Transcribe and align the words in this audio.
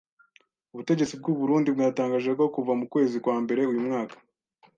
Ubutegetsi 0.73 1.13
bw'u 1.19 1.37
Burundi 1.39 1.69
bwatangaje 1.75 2.29
ko 2.39 2.45
kuva 2.55 2.73
mu 2.79 2.85
kwezi 2.91 3.15
kwa 3.23 3.35
mbere 3.43 3.61
uyu 3.71 3.85
mwaka 3.87 4.15